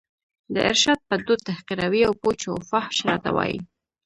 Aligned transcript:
د 0.53 0.55
ارشاد 0.69 0.99
په 1.09 1.15
دود 1.25 1.39
تحقیروي 1.49 2.01
او 2.07 2.13
پوچ 2.21 2.39
و 2.47 2.53
فحش 2.69 2.97
راته 3.09 3.29
وايي 3.35 3.59